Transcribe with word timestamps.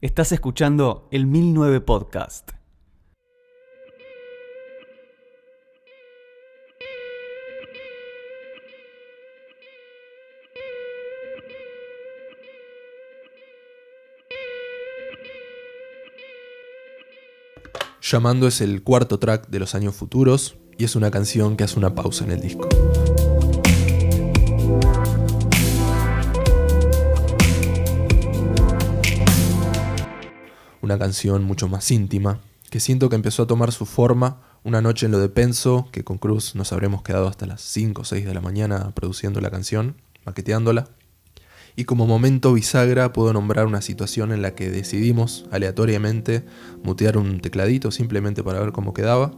Estás 0.00 0.30
escuchando 0.30 1.08
el 1.10 1.26
1009 1.26 1.80
Podcast. 1.80 2.52
Llamando 18.00 18.46
es 18.46 18.60
el 18.60 18.84
cuarto 18.84 19.18
track 19.18 19.48
de 19.48 19.58
los 19.58 19.74
años 19.74 19.96
futuros 19.96 20.58
y 20.78 20.84
es 20.84 20.94
una 20.94 21.10
canción 21.10 21.56
que 21.56 21.64
hace 21.64 21.76
una 21.76 21.96
pausa 21.96 22.24
en 22.24 22.30
el 22.30 22.40
disco. 22.40 22.68
Una 30.80 30.98
canción 30.98 31.44
mucho 31.44 31.68
más 31.68 31.90
íntima, 31.90 32.40
que 32.70 32.80
siento 32.80 33.08
que 33.08 33.16
empezó 33.16 33.42
a 33.42 33.46
tomar 33.46 33.72
su 33.72 33.86
forma 33.86 34.42
una 34.64 34.82
noche 34.82 35.06
en 35.06 35.12
lo 35.12 35.18
de 35.18 35.28
Penso, 35.28 35.88
que 35.92 36.04
con 36.04 36.18
Cruz 36.18 36.54
nos 36.54 36.72
habremos 36.72 37.02
quedado 37.02 37.28
hasta 37.28 37.46
las 37.46 37.62
5 37.62 38.02
o 38.02 38.04
6 38.04 38.26
de 38.26 38.34
la 38.34 38.40
mañana 38.40 38.90
produciendo 38.94 39.40
la 39.40 39.50
canción, 39.50 39.96
maqueteándola. 40.24 40.88
Y 41.74 41.84
como 41.84 42.06
momento 42.06 42.52
bisagra 42.52 43.12
puedo 43.12 43.32
nombrar 43.32 43.66
una 43.66 43.80
situación 43.82 44.32
en 44.32 44.42
la 44.42 44.54
que 44.54 44.68
decidimos 44.70 45.46
aleatoriamente 45.50 46.44
mutear 46.82 47.16
un 47.16 47.40
tecladito 47.40 47.90
simplemente 47.90 48.42
para 48.42 48.60
ver 48.60 48.72
cómo 48.72 48.92
quedaba. 48.92 49.32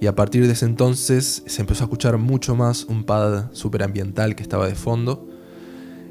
Y 0.00 0.06
a 0.06 0.14
partir 0.14 0.46
de 0.46 0.52
ese 0.52 0.64
entonces 0.64 1.42
se 1.46 1.60
empezó 1.60 1.84
a 1.84 1.86
escuchar 1.86 2.16
mucho 2.16 2.54
más 2.54 2.84
un 2.84 3.04
pad 3.04 3.52
superambiental 3.52 4.34
que 4.34 4.42
estaba 4.42 4.66
de 4.66 4.74
fondo. 4.74 5.28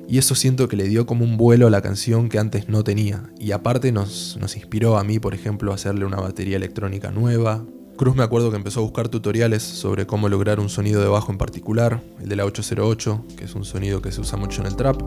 Y 0.10 0.18
eso 0.18 0.34
siento 0.34 0.68
que 0.68 0.76
le 0.76 0.88
dio 0.88 1.06
como 1.06 1.24
un 1.24 1.38
vuelo 1.38 1.68
a 1.68 1.70
la 1.70 1.84
canción 1.84 2.30
que 2.30 2.40
antes 2.40 2.68
no 2.68 2.84
tenía. 2.84 3.30
Y 3.40 3.52
aparte 3.52 3.92
nos, 3.92 4.40
inspiró 4.56 4.98
a 4.98 5.04
mí, 5.04 5.20
por 5.20 5.36
ejemplo, 5.36 5.72
a 5.72 5.76
hacerle 5.76 6.04
una 6.04 6.18
batería 6.18 6.58
electrónica 6.58 7.12
nueva, 7.12 7.64
Cruz 7.96 8.16
me 8.16 8.24
acuerdo 8.24 8.50
que 8.50 8.56
empezó 8.56 8.80
a 8.80 8.84
buscar 8.84 9.10
tutoriales 9.10 9.62
sobre 9.62 10.08
cómo 10.08 10.30
lograr 10.30 10.62
un 10.62 10.70
sonido 10.70 11.02
de 11.02 11.10
bajo 11.10 11.34
en 11.34 11.38
particular, 11.38 12.02
el 12.22 12.30
de 12.30 12.38
la 12.38 12.46
808, 12.46 13.26
que 13.36 13.44
es 13.44 13.56
un 13.56 13.66
sonido 13.66 14.02
que 14.02 14.14
se 14.14 14.22
usa 14.22 14.38
mucho 14.38 14.62
en 14.62 14.68
el 14.68 14.78
trap. 14.78 15.02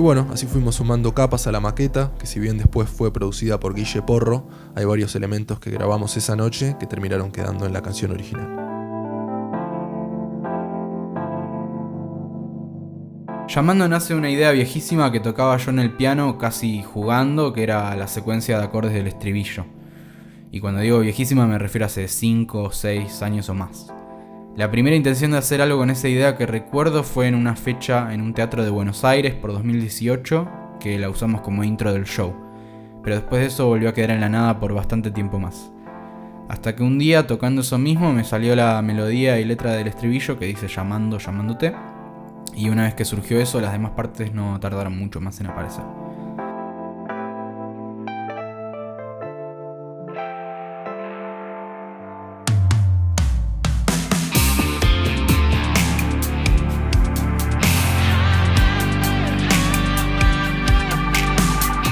Y 0.00 0.02
bueno, 0.02 0.28
así 0.32 0.46
fuimos 0.46 0.76
sumando 0.76 1.12
capas 1.12 1.46
a 1.46 1.52
la 1.52 1.60
maqueta, 1.60 2.12
que 2.18 2.24
si 2.26 2.40
bien 2.40 2.56
después 2.56 2.88
fue 2.88 3.12
producida 3.12 3.60
por 3.60 3.74
Guille 3.74 4.00
Porro, 4.00 4.48
hay 4.74 4.86
varios 4.86 5.14
elementos 5.14 5.60
que 5.60 5.70
grabamos 5.70 6.16
esa 6.16 6.36
noche 6.36 6.74
que 6.80 6.86
terminaron 6.86 7.30
quedando 7.30 7.66
en 7.66 7.74
la 7.74 7.82
canción 7.82 8.10
original. 8.10 8.48
Llamando 13.46 13.86
nace 13.88 14.14
una 14.14 14.30
idea 14.30 14.52
viejísima 14.52 15.12
que 15.12 15.20
tocaba 15.20 15.58
yo 15.58 15.70
en 15.70 15.80
el 15.80 15.92
piano 15.92 16.38
casi 16.38 16.82
jugando, 16.82 17.52
que 17.52 17.62
era 17.62 17.94
la 17.94 18.08
secuencia 18.08 18.56
de 18.56 18.64
acordes 18.64 18.94
del 18.94 19.06
estribillo. 19.06 19.66
Y 20.50 20.60
cuando 20.60 20.80
digo 20.80 21.00
viejísima 21.00 21.46
me 21.46 21.58
refiero 21.58 21.84
a 21.84 21.88
hace 21.88 22.08
5 22.08 22.62
o 22.62 22.72
6 22.72 23.20
años 23.20 23.50
o 23.50 23.54
más. 23.54 23.92
La 24.60 24.70
primera 24.70 24.94
intención 24.94 25.30
de 25.30 25.38
hacer 25.38 25.62
algo 25.62 25.78
con 25.78 25.88
esa 25.88 26.06
idea 26.06 26.36
que 26.36 26.44
recuerdo 26.44 27.02
fue 27.02 27.26
en 27.26 27.34
una 27.34 27.56
fecha 27.56 28.12
en 28.12 28.20
un 28.20 28.34
teatro 28.34 28.62
de 28.62 28.68
Buenos 28.68 29.06
Aires 29.06 29.32
por 29.32 29.54
2018, 29.54 30.76
que 30.78 30.98
la 30.98 31.08
usamos 31.08 31.40
como 31.40 31.64
intro 31.64 31.94
del 31.94 32.04
show. 32.04 32.34
Pero 33.02 33.16
después 33.16 33.40
de 33.40 33.46
eso 33.46 33.68
volvió 33.68 33.88
a 33.88 33.94
quedar 33.94 34.10
en 34.10 34.20
la 34.20 34.28
nada 34.28 34.60
por 34.60 34.74
bastante 34.74 35.10
tiempo 35.10 35.38
más. 35.38 35.72
Hasta 36.50 36.76
que 36.76 36.82
un 36.82 36.98
día, 36.98 37.26
tocando 37.26 37.62
eso 37.62 37.78
mismo, 37.78 38.12
me 38.12 38.22
salió 38.22 38.54
la 38.54 38.82
melodía 38.82 39.40
y 39.40 39.46
letra 39.46 39.72
del 39.72 39.86
estribillo 39.86 40.38
que 40.38 40.44
dice 40.44 40.68
llamando, 40.68 41.16
llamándote. 41.16 41.74
Y 42.54 42.68
una 42.68 42.82
vez 42.82 42.92
que 42.94 43.06
surgió 43.06 43.40
eso, 43.40 43.62
las 43.62 43.72
demás 43.72 43.92
partes 43.92 44.34
no 44.34 44.60
tardaron 44.60 44.98
mucho 44.98 45.22
más 45.22 45.40
en 45.40 45.46
aparecer. 45.46 45.99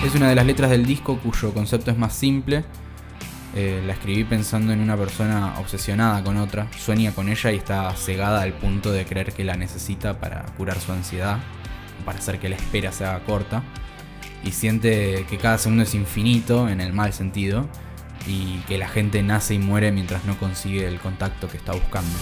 Es 0.09 0.15
una 0.15 0.31
de 0.31 0.35
las 0.35 0.47
letras 0.47 0.71
del 0.71 0.87
disco 0.87 1.19
cuyo 1.19 1.53
concepto 1.53 1.91
es 1.91 1.99
más 1.99 2.15
simple. 2.15 2.65
Eh, 3.55 3.83
la 3.87 3.93
escribí 3.93 4.25
pensando 4.25 4.73
en 4.73 4.81
una 4.81 4.97
persona 4.97 5.59
obsesionada 5.59 6.25
con 6.25 6.39
otra, 6.39 6.67
sueña 6.79 7.13
con 7.13 7.29
ella 7.29 7.53
y 7.53 7.57
está 7.57 7.95
cegada 7.95 8.41
al 8.41 8.55
punto 8.55 8.91
de 8.91 9.05
creer 9.05 9.35
que 9.35 9.45
la 9.45 9.55
necesita 9.55 10.19
para 10.19 10.47
curar 10.57 10.81
su 10.81 10.93
ansiedad, 10.93 11.41
para 12.07 12.21
hacer 12.21 12.39
que 12.39 12.49
la 12.49 12.57
espera 12.57 12.91
se 12.91 13.05
haga 13.05 13.23
corta, 13.25 13.63
y 14.43 14.53
siente 14.53 15.27
que 15.29 15.37
cada 15.37 15.59
segundo 15.59 15.83
es 15.83 15.95
infinito 15.95 16.71
en 16.71 16.81
el 16.81 16.95
mal 16.95 17.13
sentido, 17.13 17.69
y 18.27 18.61
que 18.61 18.79
la 18.79 18.89
gente 18.89 19.23
nace 19.23 19.57
y 19.57 19.59
muere 19.59 19.93
mientras 19.93 20.25
no 20.25 20.39
consigue 20.39 20.89
el 20.89 21.01
contacto 21.01 21.49
que 21.49 21.59
está 21.59 21.73
buscando. 21.73 22.17